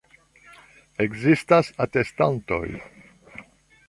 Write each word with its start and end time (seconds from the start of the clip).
Ekzistas 1.05 1.69
atestantoj. 1.85 2.65